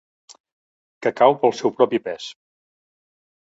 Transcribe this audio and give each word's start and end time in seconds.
Que 1.05 1.11
cau 1.19 1.37
pel 1.43 1.53
seu 1.59 1.75
propi 1.81 2.01
pes. 2.09 2.27